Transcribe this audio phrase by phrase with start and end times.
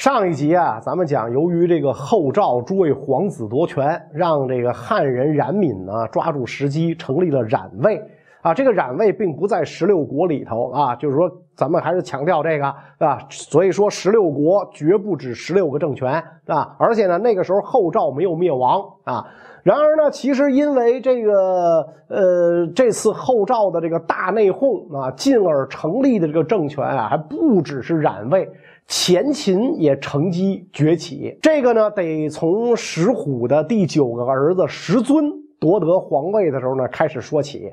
[0.00, 8.02] 上一集啊，咱们讲，由于这个后赵诸位皇子夺权，让这个汉人冉闵呢抓住时机成立了冉魏
[8.40, 8.54] 啊。
[8.54, 12.64] 这个冉魏并不在十六国里头啊，就是说咱们还是强调这个
[12.96, 13.18] 啊。
[13.28, 16.14] 所以说十六国绝不止十六个政权
[16.46, 19.26] 啊，而且呢那个时候后赵没有灭亡啊。
[19.62, 28.50] 然而呢，其实因为这个呃这次后赵的这个大内讧啊，进而成立的这个政权啊，还不只是冉魏。
[28.86, 37.72] 前秦也乘机崛起，这个呢得从石虎的第九个儿子石尊夺得皇位的时候呢开始说起。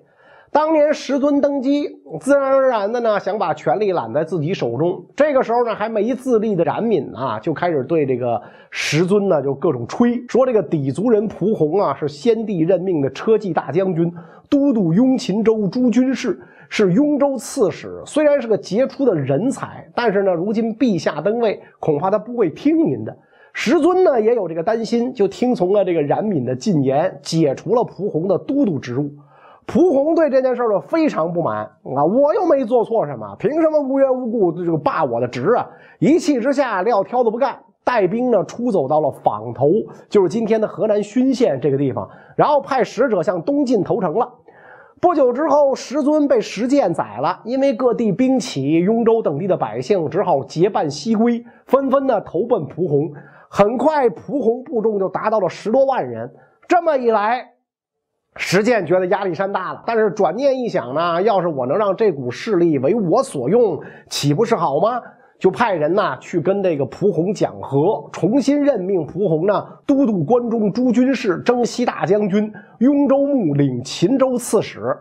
[0.57, 1.87] 当年石尊登基，
[2.19, 5.05] 自然而然的呢想把权力揽在自己手中。
[5.15, 8.41] 这个时候呢还没自立的冉闵啊就开始对这个
[8.71, 14.11] 石尊呢就各种吹，说这个氐族人蒲洪啊是先帝任命的车骑大将军，
[14.49, 16.39] 都督雍秦州诸军事。
[16.69, 23.15] 是雍州刺史，虽然是个杰出的人才，但是呢，如今陛下登位，恐怕他不会听您的。
[23.53, 29.11] 石尊呢也有这个担心，就听从了这个冉闵的进言，解除了蒲洪的都督职务。
[29.67, 35.67] 蒲洪对这件事儿非常不满啊，我又没做错什么，凭什么无缘无故这个罢我的职啊？
[35.99, 39.69] 一气之下，撂挑子不干，带兵呢出走到了坊头，
[40.09, 44.31] 就是今天的河南浚县这个地方，然后派使者向东晋投诚了。
[44.99, 47.41] 不久之后，石尊被石建宰了。
[47.43, 53.11] 因为各地兵起，雍州等地的百姓只好结伴西归，纷纷的投奔蒲洪。
[53.49, 56.33] 很快，蒲洪部众就达到了十多万人。
[56.67, 57.51] 这么一来，
[58.37, 59.83] 石践觉得压力山大了。
[59.85, 63.79] 但是转念一想呢，要是我能让这股势力为我所用，
[64.09, 65.01] 岂不是好吗？
[65.39, 74.97] 就派人呐去跟这个蒲洪讲和，重新任命蒲洪呢都督关中诸军事，征西大将军，雍州牧，领秦州刺史。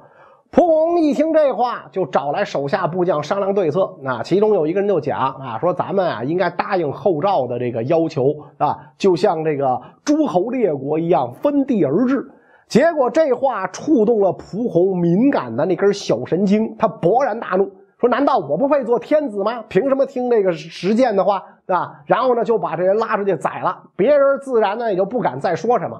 [0.50, 3.94] 蒲洪一听这话，就找来手下部将商量对策。
[4.02, 12.30] 那其中有一个人就讲啊，说咱们啊应该答应后赵的这个要求啊，就像这个诸侯列国一样分地而治。
[12.68, 17.70] 结果这话触动了蒲洪敏感的那根小神经，他勃然大怒。
[17.98, 19.64] 说：“难道我不配做天子吗？
[19.68, 23.74] 凭什么听这个石建的话，对吧？”然后呢，就把这人拉出去宰了。
[23.96, 25.98] 别人自然呢也就不敢再说什么。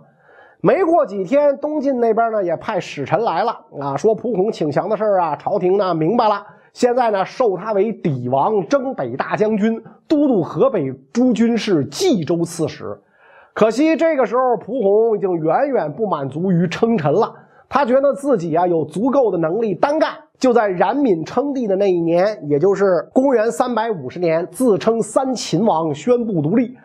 [0.60, 6.44] 没过几天，东晋那边呢也派使臣来了啊，说蒲洪请降的事啊，朝廷呢明白了。
[6.74, 13.00] 现在呢，授他为底王、征北大将军、都督河北诸军事、冀州刺史。
[13.56, 17.34] 可惜这个时候，蒲洪已经远远不满足于称臣了。
[17.70, 20.10] 他觉得自己啊有足够的能力单干。
[20.38, 26.76] 就在冉闵称帝的那一年，也就是公元三百五十年，自称三秦王，宣布独立。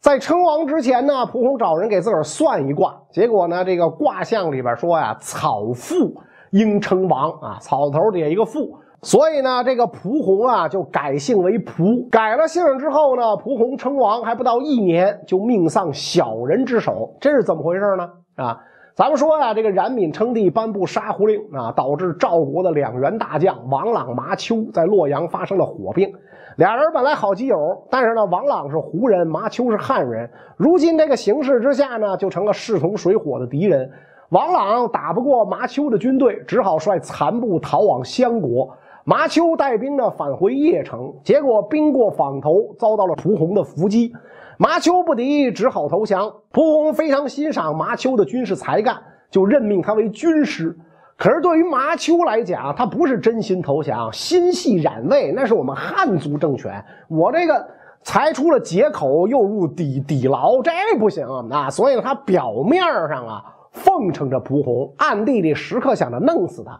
[0.00, 6.14] 在称王之前呢，蒲洪找人给自个儿算一卦，结果呢，这个卦象里边说呀，草父
[6.50, 12.08] 应称王啊，草头底下一个父，所以呢，这个蒲洪啊就改姓为蒲。
[12.10, 18.10] 改了姓之后呢，蒲洪称王还不到一年，就命丧小人之手，这是怎么回事呢？
[18.36, 18.60] 啊？
[18.96, 26.12] 咱们说呀，这个冉闵称帝，颁布杀胡令啊，导致赵国的两员大将王朗、麻丘在洛阳发生了火并。
[26.56, 27.56] 俩人本来好基友，
[27.88, 30.28] 但是呢，王朗是胡人，麻丘是汉人。
[30.56, 33.88] 如今这个形势之下呢，就成了势同水火的敌人。
[34.30, 38.68] 王朗打不过麻丘的军队，只好率残部逃往襄国。
[39.08, 44.12] 麻丘带兵呢返回邺城，结果兵过坊头，遭到了蒲洪的伏击。
[44.58, 46.30] 麻丘不敌，只好投降。
[46.52, 48.98] 蒲洪非常欣赏麻丘的军事才干，
[49.30, 50.76] 就任命他为军师。
[51.16, 56.84] 可是对于麻丘来讲，他不是真心投降，心系冉魏，那是我们汉族政权。
[57.08, 57.66] 我这个
[58.02, 61.70] 才出了劫口，又入底底牢，这不行啊！
[61.70, 63.42] 所以他表面上啊
[63.72, 66.78] 奉承着蒲洪，暗地里时刻想着弄死他。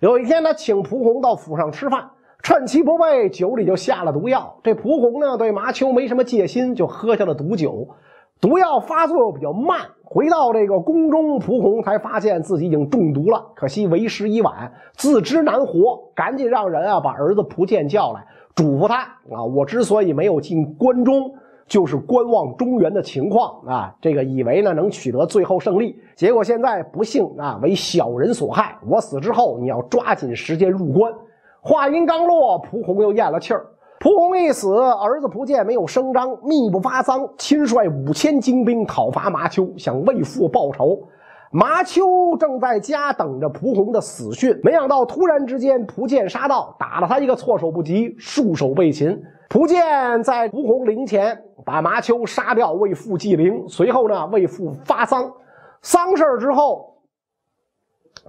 [0.00, 2.08] 有一天，他请蒲洪到府上吃饭。
[2.40, 4.54] 趁其不备，酒里就下了毒药。
[4.62, 7.88] 这蒲洪呢，对麻丘没什么戒心，就喝下了毒酒。
[8.40, 13.44] 毒药发作又比较慢，回到这个宫中，蒲洪才发现自己已经中毒了。
[13.56, 18.24] 可惜为时已晚，自知难活，赶紧让人啊把儿子蒲剑叫来，
[18.54, 19.00] 嘱咐他
[19.32, 21.34] 啊：我之所以没有进关中，
[21.68, 23.94] 就是观望中原的情况啊。
[24.00, 28.76] 这个以为呢能取得最后胜利，结果现在不幸啊为小人所害。
[28.88, 31.12] 我死之后，你要抓紧时间入关。
[31.60, 33.66] 话音刚落，蒲洪又咽了气儿。
[34.00, 41.02] 蒲洪一死，儿子蒲建没有声张，密不发丧，亲率五千精兵讨伐麻丘，想为父报仇。
[41.50, 49.20] 麻丘正在家等着蒲洪的死讯，没想到突然之间，蒲剑杀到，打了他一个措手不及，束手被擒。
[49.48, 53.66] 蒲剑在蒲洪灵前把麻丘杀掉，为父祭灵。
[53.66, 55.30] 随后呢，为父发丧。
[55.82, 56.86] 丧事之后。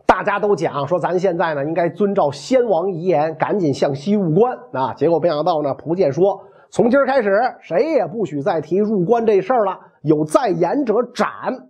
[0.05, 4.93] 大家都讲说，咱现在呢应该遵照先王遗言，赶紧向西入关啊。
[4.93, 6.41] 结果没想到呢，蒲剑说，
[6.71, 11.27] 从今儿开始，谁也不许再提入关这事儿了，有再言者斩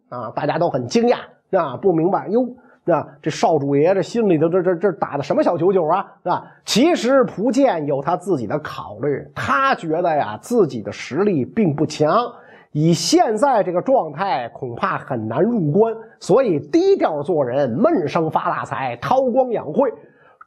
[0.09, 0.31] 啊！
[0.35, 1.17] 大家都很惊讶
[1.51, 2.47] 啊，不明白哟。
[2.85, 6.05] 啊，这少主爷这心里头这这这打的什么小九九啊？
[6.23, 12.09] 啊，其实蒲剑有他自己的考虑，他觉得呀，自己的实力并不强。
[12.71, 19.91] 以现在这个状态，恐怕很难入关，所以低调做人，闷声发大财，韬光养晦，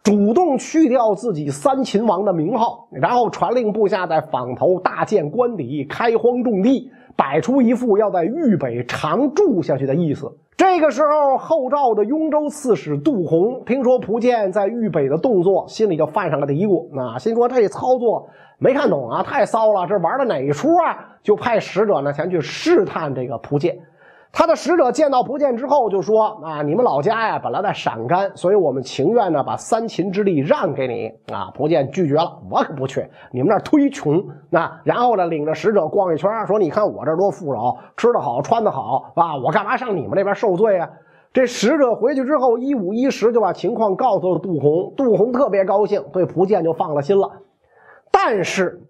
[0.02, 10.32] 主动去掉自己三秦王的名号，然后传令部下在坊头大建官邸，开荒种地，摆出一副要在豫北常住下去的意思。
[10.62, 18.28] 这个时候，后赵的雍州刺史杜洪听说蒲剑在豫北的动作，心里就犯上了嘀咕，那心说这操作。
[18.58, 19.84] 没看懂啊，太骚了！
[19.88, 21.18] 这玩的哪一出啊？
[21.20, 23.76] 就派使者呢前去试探这个蒲剑。
[24.34, 34.24] 他的使者见到蒲剑之后就说：“啊，你们老家呀本来在陕甘，所以我们情愿呢把三秦之地让给你。”啊，蒲剑拒绝了，我可不去，你们那儿忒穷。
[34.48, 40.88] 那然后呢，领着使者逛一圈，说：“你看我这多富饶，吃的好，穿的好，啊，我干嘛上你们那边受罪啊？”
[41.34, 47.30] 这使者回去之后一五一十就把情况告诉了杜洪，杜洪特别高兴，对蒲剑就放了心了。
[48.10, 48.82] 但是，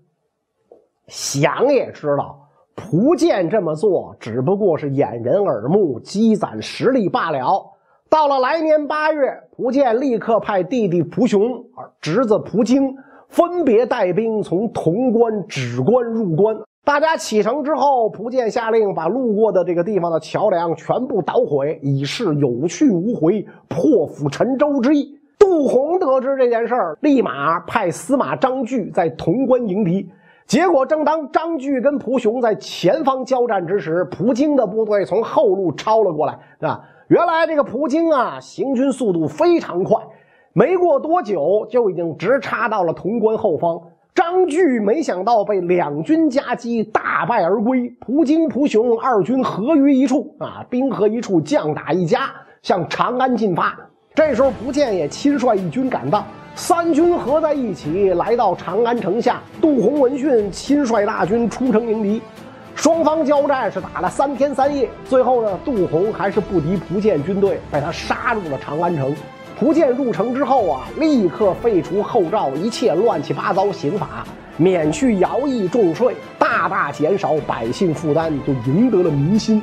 [1.09, 2.42] 想也知道，
[2.75, 7.71] 蒲剑这么做只不过是掩人耳目、积攒实力罢了。
[8.09, 11.65] 到了来年八月，蒲剑立刻派弟弟蒲雄、
[12.01, 12.95] 侄子蒲京
[13.29, 16.57] 分别带兵从潼关、轵关入关。
[16.85, 25.19] 大家启程之后，蒲剑下令把路过的这个地方的桥梁全部捣毁，以示有去无回、破釜沉舟之意。
[25.39, 30.09] 杜洪得知这件事儿，立马派司马张据在潼关迎敌。
[30.47, 36.39] 结果，正当张据跟蒲雄在前方交战之时，蒲京的部队从后路抄了过来。
[36.61, 40.03] 啊，原来这个蒲京啊，行军速度非常快，
[40.53, 43.81] 没过多久就已经直插到了潼关后方。
[44.15, 47.89] 张据没想到被两军夹击，大败而归。
[48.01, 52.31] 蒲京、蒲雄二军合于一处，啊，兵合一处，将打一家，
[52.61, 53.75] 向长安进发。
[54.15, 59.41] 这时候，蒲剑也亲率一军赶到，三军合在一起，来到长安城下。
[59.59, 62.21] 杜洪闻讯，亲率大军出城迎敌。
[62.75, 69.15] 双方交战是打了三天三夜，最后呢，杜洪还是不敌蒲剑军队，被他杀入了长安城。
[69.59, 74.27] 蒲剑入城之后啊，立刻废除后赵一切乱七八糟刑法，
[74.59, 79.63] 免去徭役重税，大大减少百姓负担，就赢得了民心。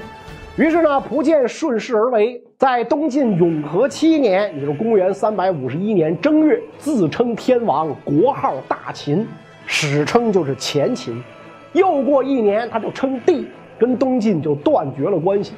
[0.55, 9.25] 于是呢，蒲剑顺势而为，在东晋永和七年，也就是公元三百五十一年正月，自称天王，国号大秦，
[9.65, 11.23] 史称就是前秦。
[11.71, 13.47] 又过一年，他就称帝，
[13.79, 15.53] 跟东晋就断绝了关系。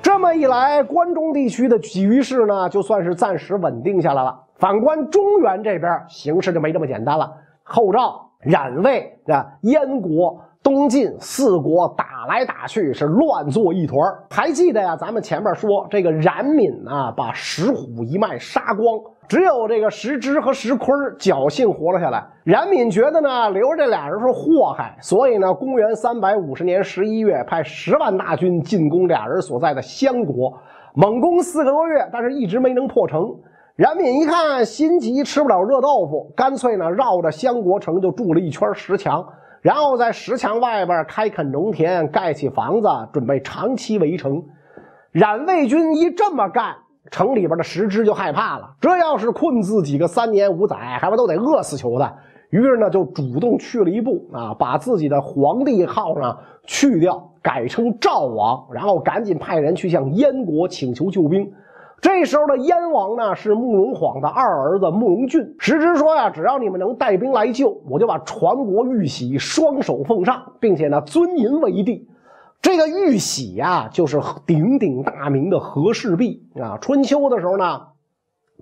[0.00, 4.40] 这么一来，关中地区的局势呢，就算是暂时稳定下来了。
[4.54, 7.28] 反观中原这边，形势就没这么简单了。
[7.64, 10.40] 后赵、冉魏啊，燕国。
[10.62, 13.98] 东晋四国打来打去是乱作一团
[14.28, 14.94] 还记得呀？
[14.94, 18.86] 咱们前面说这个冉闵啊，把石虎一脉杀光，
[19.26, 22.22] 只有这个石芝和石坤侥幸活了下来。
[22.44, 30.52] 冉闵觉得呢，留着这俩人是祸害，所以呢，公元三百五十年十一月，派十万大军进攻俩人所在的襄国，
[30.94, 33.22] 猛攻四个多月，但是一直没能破城。
[33.76, 39.24] 冉闵一看心急，吃不了热豆腐，干脆呢，绕着襄国城就筑了一圈石墙。
[39.62, 44.42] 然后在石墙外边开垦农田，盖起房子，准备长期围城。
[45.12, 46.76] 冉魏军一这么干，
[47.10, 48.74] 城里边的石支就害怕了。
[48.80, 52.16] 这要是困自己个三年五载，还不都得饿死球的？
[52.50, 61.52] 于是呢，就主动去了一步啊，把自己的皇帝号呢去掉，改称赵王，然后赶紧派人去向燕国请求救兵。
[62.00, 72.08] 这时候的燕王呢是慕容晃的二儿子慕容俊，实之说呀，只要你们能带兵来救，我就把传国玉玺双手奉上，并且呢尊您为帝。
[72.62, 76.78] 这个玉玺呀，就是鼎鼎大名的和氏璧啊。
[76.78, 77.80] 春秋的时候呢，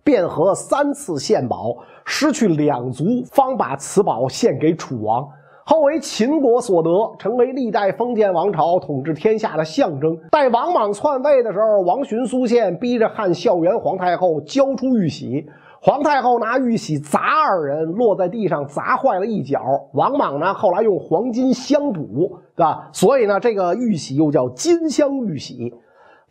[0.05, 5.29] 卞和三次献宝，失去两族，方把此宝献给楚王。
[5.71, 10.17] 后为秦国所得，成为历代封建王朝统治天下的象征。
[10.31, 15.45] 待王莽篡位的时候，王寻、苏宪逼着汉孝元皇太后交出玉玺，
[15.83, 19.61] 皇太后拿玉玺砸二人，落在地上砸坏了一角。
[19.93, 22.89] 王莽呢，后来用黄金镶补，对吧？
[22.95, 25.75] 所以呢，这个玉玺又叫金镶玉玺。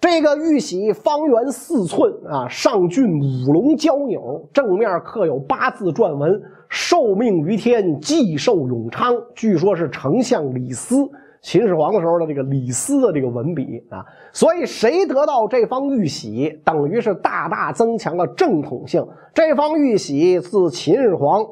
[0.01, 11.09] 这个玉玺方圆四寸啊，上郡五龙交钮，正面刻有八字篆文：“受命于天，既寿永昌。”据说是丞相李斯
[11.41, 14.05] 秦始皇的时候的这个李斯的这个文笔啊。
[14.31, 19.07] 所以谁得到这方玉玺，等于是大大增强了正统性。
[19.33, 21.45] 这方玉玺自秦始皇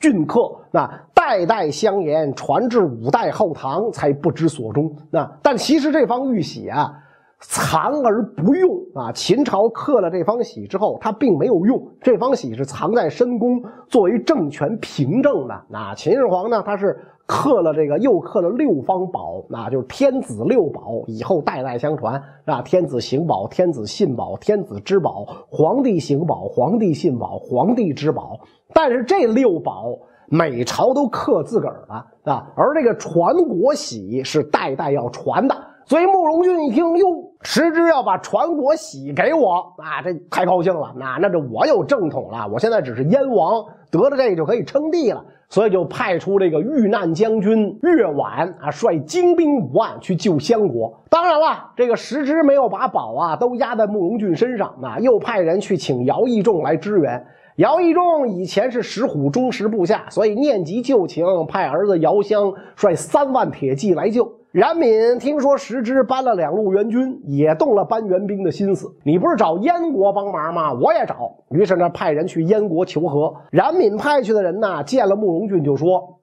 [0.00, 4.96] 镌刻，那代代相沿，传至五代后唐才不知所终。
[5.10, 7.00] 那但其实这方玉玺啊。
[7.46, 9.12] 藏而不用啊！
[9.12, 15.62] 秦朝刻了这方玺之后，他并没有用这方玺，是藏在深宫作为政权凭证的。
[15.68, 16.62] 那秦始皇呢？
[16.64, 22.62] 他是刻了这个，又刻了六方宝，那就是天子六宝，以后代代相传啊。
[22.62, 28.38] 天子行宝、天子信宝、天子之宝、皇帝行宝、皇帝信宝、皇帝之宝。
[28.72, 29.96] 但是这六宝
[30.28, 35.54] 每朝都刻自个儿的啊，而这个传国玺是代代要传的。
[35.86, 37.06] 所以慕容俊一听，哟，
[37.44, 40.92] 石之要把传国玺给我啊，这太高兴了。
[40.96, 45.24] 那那这我有正统了，我现在只是燕王，得了这个就可以称帝了。
[45.50, 50.92] 所以就派出这个遇难将军岳婉啊，率精兵五万去救襄国。
[51.08, 57.24] 当然了，这个石之没有把宝啊都压在慕容俊身上啊，又派人去请姚义仲来支援。
[57.56, 64.32] 姚义仲以前是石虎忠实部下，所以念及旧情，派儿子姚襄率三万铁骑来救。
[64.54, 68.86] 冉闵听说石之搬了两路援军，也动了搬援兵的心思。
[69.02, 70.72] 你不是找燕国帮忙吗？
[70.74, 71.38] 我也找。
[71.50, 73.34] 于是呢，派人去燕国求和。
[73.50, 76.20] 冉闵派去的人呢，见了慕容俊就说：“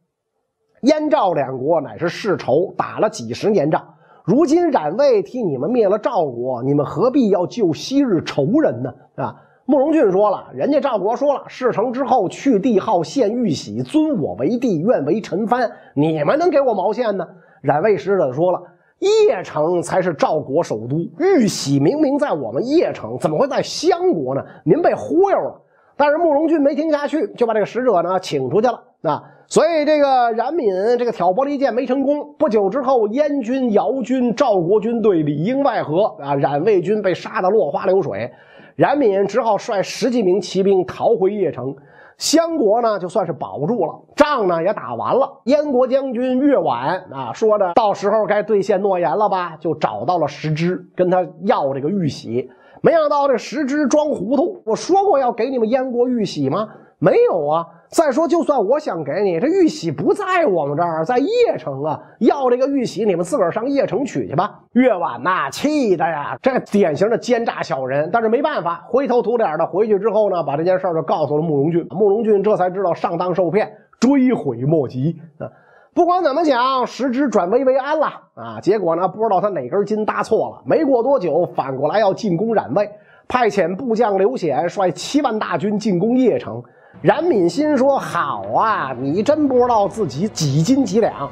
[0.83, 3.95] 燕赵两国乃是世仇，打了几十年仗。
[4.23, 9.35] 如今冉魏替你们灭了赵国，你们何必要救昔日仇人呢？”啊，
[9.71, 15.71] 慕容俊说了：“人家赵国说了，事成之后去帝号，献玉玺，尊我为帝，愿为臣藩。
[15.93, 17.25] 你们能给我毛线呢？”
[17.63, 18.61] 冉魏使者说了
[18.99, 24.41] ：“邺城才是赵国首都，玉玺明明在我们邺城，怎么会在襄国呢？
[24.65, 25.61] 您被忽悠了。”
[25.95, 28.83] 但是慕容俊没听下去，就把这个使者呢请出去了。
[29.03, 32.35] 啊，所以这个冉闵这个挑拨离间没成功。
[32.37, 38.29] 不久之后，燕军、姚军、赵国军队里应外合，啊，冉魏军被杀得落花流水，
[38.75, 41.75] 冉闵只好率十几名骑兵逃回邺城。
[42.17, 45.41] 相国呢，就算是保住了，仗呢也打完了。
[45.45, 52.51] 燕国将军岳婉啊，说着到时候该兑现诺言了吧，就找到了石之，跟他要这个玉玺。
[52.83, 56.69] 没想到这石之装糊涂，我说过要给你们燕国玉玺吗？
[57.01, 57.65] 没有啊。
[57.89, 61.99] 再说，就算我想给你这玉玺，不在我们这儿，在邺城啊。
[62.19, 64.59] 要这个玉玺，你们自个儿上邺城取去吧。
[64.73, 68.09] 岳婉呐，气的呀，这典型的奸诈小人。
[68.13, 71.85] 但是没办法，灰头土脸的回去之后呢，把这件事就告诉了慕容俊。
[71.89, 75.49] 慕容俊这才知道上当受骗，追悔莫及啊。
[75.93, 78.05] 不管怎么讲，时之转危为安了
[78.35, 78.61] 啊。
[78.61, 82.89] 结果呢，不知道他哪根筋搭错了，没过多久，反过来要进攻冉魏，
[83.27, 86.63] 派遣部将刘显率七万大军进攻邺城。
[87.01, 91.29] 冉闵心说：“好啊，你真不知道自己几斤几两。”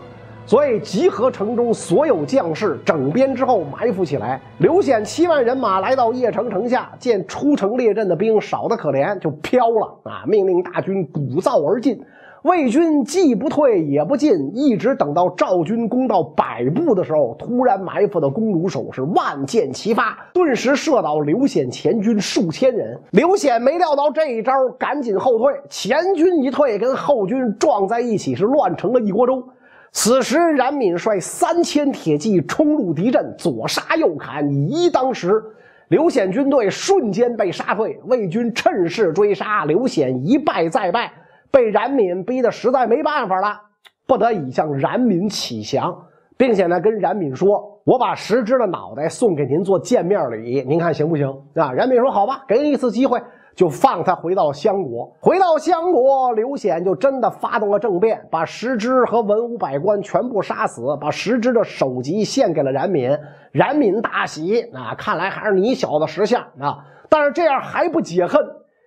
[0.48, 4.42] 所以集合城中所有将士，整编之后埋伏起来。
[4.58, 10.24] 刘显七万人马来到邺城城下，见出城列阵的兵少得可怜，就飘了啊！
[10.25, 12.01] 命令大军鼓噪而进。
[12.43, 22.98] 魏军既不退也不进，一直等到赵军攻到百步的时候，突然埋伏的弓弩手是万箭齐发，顿时射倒刘显前军数千人。
[23.12, 25.53] 刘显没料到这一招，赶紧后退。
[25.69, 29.43] 前军一退，跟后军撞在一起，是乱成了一锅粥。
[29.91, 35.43] 此时，冉闵率三千铁骑冲入敌阵，左杀右砍，以一当十。
[35.89, 41.12] 刘显军队瞬间被杀退，魏军趁势追杀，刘显一败再败。
[41.51, 43.60] 被冉闵逼得实在没办法了，
[44.08, 46.06] 不得已向冉闵启降，
[46.38, 53.22] 并且呢跟冉闵说：“我把石之的脑袋送给您做见面礼，您看行不行？”啊，冉闵说：“好吧，给你一次机会，
[53.56, 63.20] 就放他回到襄国。”回到襄国，刘显就真的发动了政变，把石之和文武百官全部杀死，把石之的首级献给了冉闵。
[63.51, 66.86] 冉闵大喜，啊，看来还是你小子识相啊！
[67.10, 68.39] 但是这样还不解恨。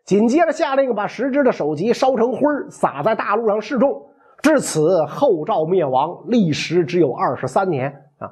[0.04, 2.40] 紧接着下令把石之的首级烧成灰
[2.70, 4.02] 撒在大路上示众。
[4.42, 8.28] 至此，后赵灭亡，历时只有二十三年啊。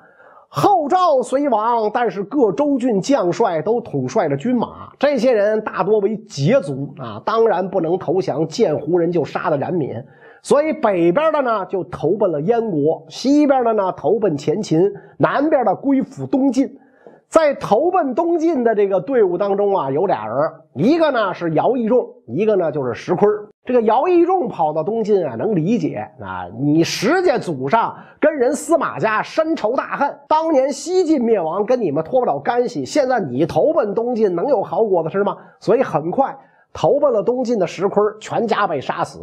[0.49, 10.05] 后赵虽亡，但是各州郡将帅都统帅着军马，这些人大多为羯族啊，当然不能投降，见胡人就杀的冉闵。
[10.43, 14.81] 所以北边的呢就投奔了燕国，西边的呢投奔前秦，
[15.19, 16.67] 南边的归附东晋。
[17.31, 20.37] 在投奔东晋的这个队伍当中啊，有俩人，
[20.75, 23.31] 一个呢是姚义仲，一个呢就是石坤。
[23.65, 35.37] 这个姚义仲跑到东晋啊，能理解啊，你石家祖上跟人司马家深仇大恨，当年西晋灭亡跟你们脱不了干系，现在你投奔东晋能有好果子吃吗？
[35.61, 36.37] 所以很快
[36.73, 39.21] 投奔了东晋的石坤，全家被杀死。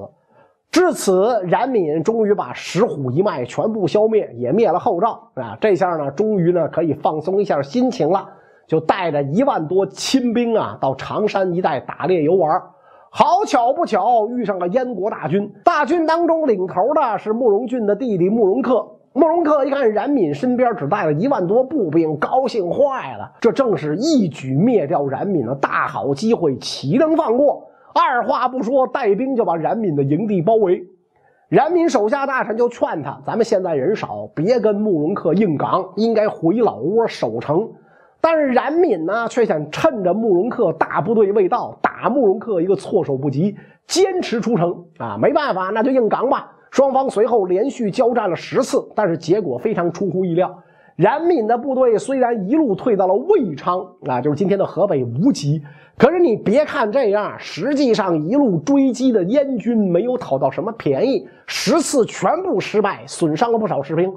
[0.77, 5.57] 至此，冉闵终于把石虎一脉全部消灭，也灭了后赵啊！
[5.59, 8.29] 这下呢，终于呢可以放松一下心情了，
[8.67, 12.61] 就带着一万多亲兵啊，到常山一带打猎游玩。
[13.09, 15.51] 好巧不巧，遇上了燕国大军。
[15.65, 18.87] 大军当中领头的是慕容俊的弟弟慕容恪。
[19.13, 23.31] 慕容恪一看冉闵身边只带了一万多步兵，高兴坏了。
[23.41, 27.63] 这正是一举灭掉冉闵的大好机会，岂能放过？
[27.99, 30.85] 二话不说，带兵就把冉闵的营地包围。
[31.49, 37.67] 冉闵手下大臣就劝他：“咱们现在人少，别跟慕容恪硬刚，应该回老窝守城。”
[38.21, 43.55] 但是冉闵呢，却想趁着慕容恪大部队未到，打慕容恪一个措手不及，
[43.87, 44.85] 坚持出城。
[44.97, 46.51] 啊，没办法，那就硬刚吧。
[46.69, 50.53] 双方随后连续交战了十次，但是结果非常出乎意料。
[50.97, 55.61] 冉闵的部队虽然一路退到了魏昌，啊，就是今天的河北无极，
[55.95, 64.11] 可是你别看这样，实际上一路追击的燕军没有讨到什么便宜，十次全部失败，损伤了不少士兵。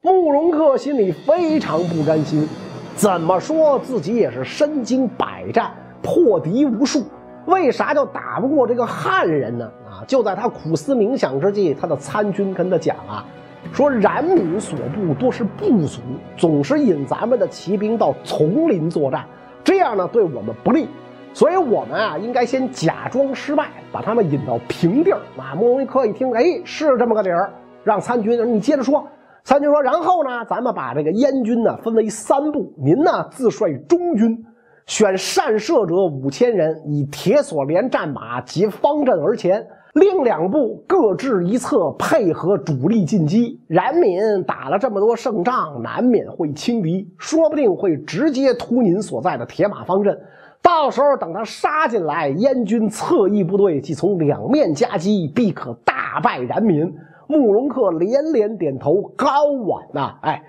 [0.00, 2.48] 慕容恪心里非常不甘心，
[2.94, 5.70] 怎么说自己也是身经百战，
[6.02, 7.02] 破敌无数。
[7.44, 9.70] 为啥就打不过这个汉人呢？
[9.86, 10.00] 啊！
[10.06, 13.26] 就在他苦思冥想之际，他的参军跟他讲啊，
[13.72, 16.00] 说冉闵所部多是部族，
[16.36, 19.24] 总是引咱们的骑兵到丛林作战，
[19.62, 20.88] 这样呢对我们不利，
[21.32, 25.20] 所以我们啊应该先假装失败，把他们引到平地儿。
[25.36, 27.52] 啊，慕容恪一听，哎，是这么个理儿，
[27.84, 29.06] 让参军你接着说。
[29.44, 34.44] 参军说，然后呢，咱们把这个燕军呢分为三部，您呢自率中军。
[34.86, 39.60] 选善射者五千人，以铁索连战马及方阵而前；
[39.98, 43.60] 另两部各置一侧，配合主力进击。
[43.66, 50.16] 冉闵打了这么多胜仗，难免会轻敌，说不定会直接突您所在的铁马方阵。
[50.62, 56.94] 到时候等他杀进来，燕军侧翼部队即从两面夹击，必可大败冉闵。
[57.26, 60.40] 慕容恪连连点头，高碗呐，哎，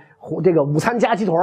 [0.44, 1.34] 这个午餐加鸡腿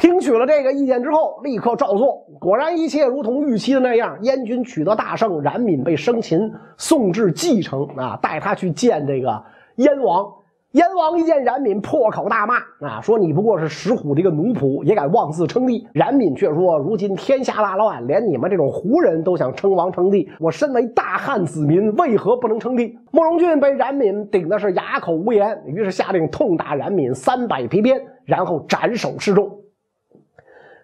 [0.00, 2.24] 听取了这个意见之后，立刻照做。
[2.40, 9.44] 果然，一切如同预期的那样，燕军取得大胜，冉闵被生擒，送至蓟城啊，带他去见这个
[9.76, 10.26] 燕王。
[10.72, 15.86] 燕王一见冉闵，破口大骂啊，说你不过是石虎的一个奴仆，也敢妄自称帝。
[15.92, 22.98] 冉闵却说，如今天下大乱，连你们这种胡人都想称王称帝，我身为大汉子民，为何不能称帝？
[23.10, 29.59] 慕容俊被冉闵顶的是哑口无言，于是下令痛打冉闵三百皮鞭，然后斩首示众。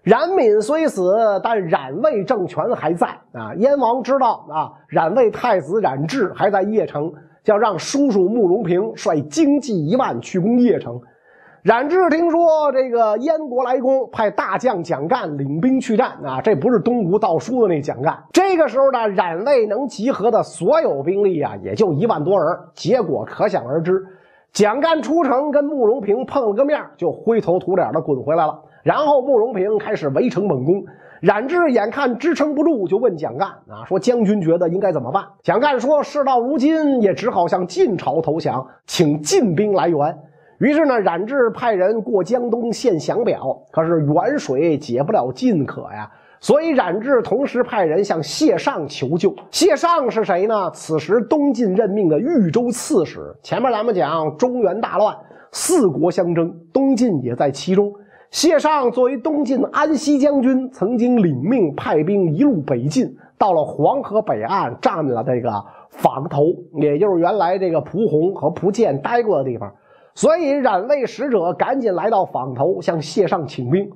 [0.07, 3.53] 冉闵虽死，但冉魏政权还在啊！
[3.57, 11.01] 燕王知道啊，冉魏太子冉智还在邺城，叫让叔叔慕容平率精骑一万去攻邺城。
[11.65, 16.41] 冉智听说这个燕国来攻，派大将蒋干领兵去战啊！
[16.41, 18.17] 这不是东吴道书的那蒋干。
[18.33, 24.07] 这个时候呢，冉魏能集合的所有兵力啊，也就一万多人，结果可想而知。
[24.57, 28.59] 蒋干出城跟慕容平碰了个面，就灰头土脸的滚回来了。
[28.83, 30.83] 然后慕容平开始围城猛攻，
[31.21, 35.23] 冉智眼看支撑不住，就问蒋干啊，说将军觉得应该怎么办？
[35.43, 40.19] 蒋干说，事到如今也只好向晋朝投降，请晋兵来援。
[40.59, 49.35] 于是呢，冉智派人过江东献降表，可是远水解不了近渴呀，所以冉智同时派人向谢尚求救。
[49.51, 50.71] 谢尚是谁呢？
[50.73, 53.21] 此时东晋任命的豫州刺史。
[53.43, 55.17] 前面咱们讲中原大乱，
[55.51, 57.91] 四国相争，东晋也在其中。
[58.31, 63.07] 谢尚作为东晋安西将军，曾经领命派兵一路北进，
[63.39, 65.51] 到了黄河北岸，占了这个
[65.91, 66.43] 坊头，
[66.83, 69.73] 也就是原来这个蒲洪和蒲建待过的地方。
[70.15, 73.89] 所以冉魏使者赶紧来到坊头，向谢尚请兵。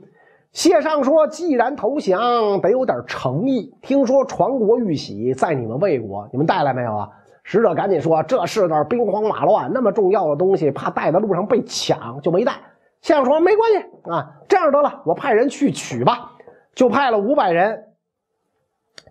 [0.52, 3.72] 谢尚说：“既然投降，得有点诚意。
[3.82, 7.08] 听说传国玉玺在你们魏国，你们带来没有啊？”
[7.44, 12.54] 使者赶紧说：“这世道兵荒马乱，那么重要的东西，怕带在路上被抢，就没带。”
[13.00, 16.32] 谢尚说：“没关系啊，这样得了，我派人去取吧。”
[16.74, 17.84] 就派了五百人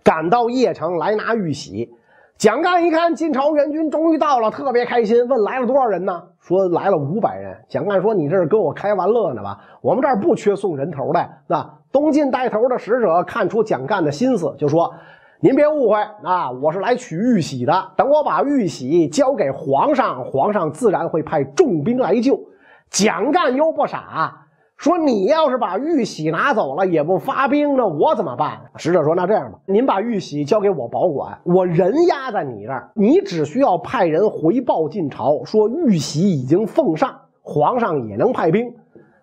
[0.04, 1.90] 赶到邺城来拿玉玺。
[2.40, 6.24] 蒋干一看晋朝援军终于到了，特别开心，问来了多少人呢？
[6.40, 7.54] 说来了五百人。
[7.68, 9.60] 蒋干说：“你这是跟我开玩乐呢吧？
[9.82, 14.94] 我们这儿不缺送人头的。”那东晋带头的使者看出蒋干的心思，就说
[15.42, 17.92] ：“您别误会啊，我是来取玉玺的。
[17.98, 22.40] 等我把玉玺交给皇上，皇上自然会派重兵来救。”
[22.90, 24.48] 蒋干又不傻，
[24.80, 38.74] 说：“你要是把玉玺拿走了，也不发兵，那我怎么办？”使者说：“那这样吧，您把玉玺交给我保管，我人压在你这儿，你只需要派人回报晋朝，说玉玺已经奉上，皇上也能派兵。”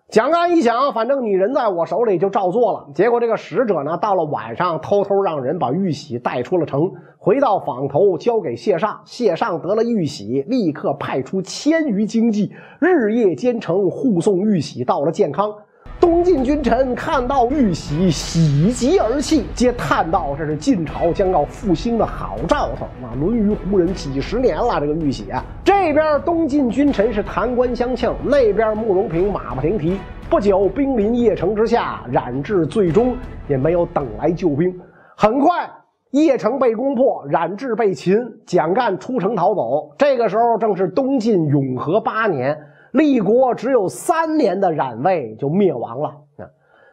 [0.09, 2.87] 蒋干一想，反正你人在我手里，就照做了。
[2.95, 9.01] 结果这个使者呢，到了晚上，偷偷让人把玉玺带出了城，回到坊头交给谢尚。
[9.03, 15.53] 谢尚得了玉玺，立刻派出千余精骑，日夜兼程护送玉玺到了建康。
[15.99, 23.13] 东晋君臣看到玉玺，喜极而泣，皆叹道：“这是晋朝将要复兴的好兆头啊！
[23.19, 29.99] 沦于胡人几十年了，这个玉玺啊！”这边东晋君臣是弹冠相庆，那边慕容平马不停蹄。
[30.29, 33.15] 不久，兵临邺城之下，冉智最终
[33.47, 34.79] 也没有等来救兵。
[35.15, 35.67] 很快，
[36.11, 39.95] 邺城被攻破，冉智被擒，蒋干出城逃走。
[39.97, 42.55] 这个时候正是东晋永和八年。
[42.91, 46.11] 立国只有三年的冉魏就灭亡了！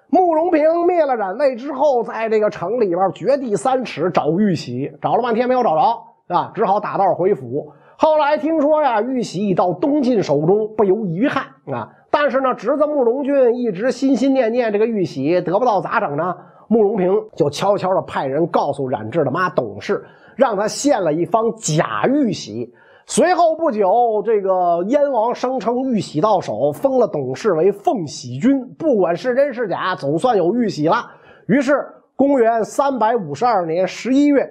[0.08, 7.72] 慕容平灭了冉魏之后，在这个城里边掘地三尺找玉玺，找了半天没有找着啊，只好打道回府。
[7.96, 11.90] 后来听说呀，玉玺已到东晋手中，不由遗憾啊。
[12.10, 16.36] 但是呢，侄子慕容俊一直心心念念这个玉玺得不到，咋整呢？
[16.68, 20.04] 慕容平就悄悄的派人告诉冉智的妈董氏，
[20.36, 22.72] 让他献了一方假玉玺。
[23.06, 28.66] 随后不久，这个燕王声称玉玺到手，封了董氏为奉玺君。
[28.78, 31.04] 不管是真是假，总算有玉玺了。
[31.46, 31.74] 于是，
[32.16, 34.48] 公元三百五十二年十一月，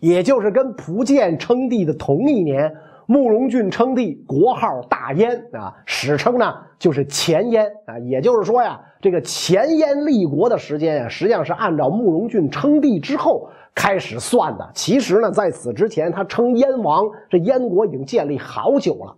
[0.00, 2.70] 也就是跟蒲建称帝的同一年，
[3.06, 7.98] 慕容俊称帝，国号大燕啊，史称呢就是前燕啊。
[8.00, 13.48] 也就是说呀，这个前燕立国的时间呀，实际上是按照慕容俊称帝之后。
[13.76, 19.14] 开始算的，其实呢，在此之前，他称燕王，这燕国已经建立好久了。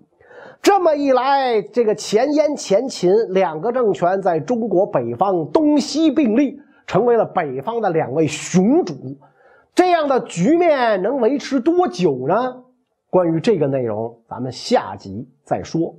[0.60, 8.94] 这么一来，这个前燕、前秦两个政权在中国北方东西并立，成为了北方的两位雄主。
[9.76, 12.64] 这样的局面能维持多久呢？
[13.10, 15.94] 关于这个内容，咱们下集再说。